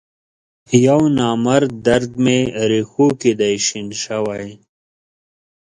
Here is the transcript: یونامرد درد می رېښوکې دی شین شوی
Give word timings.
یونامرد 0.85 1.71
درد 1.85 2.11
می 2.23 2.39
رېښوکې 2.69 3.31
دی 3.39 3.53
شین 3.65 3.87
شوی 4.03 4.47